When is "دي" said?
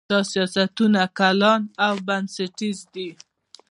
2.93-3.09